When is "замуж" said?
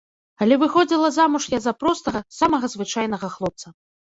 1.17-1.45